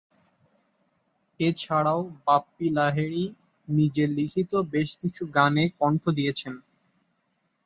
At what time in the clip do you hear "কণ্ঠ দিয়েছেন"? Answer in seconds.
5.79-6.53